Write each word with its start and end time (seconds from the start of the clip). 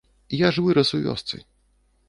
Я 0.37 0.49
ж 0.55 0.63
вырас 0.67 0.93
у 0.99 1.03
вёсцы. 1.05 1.43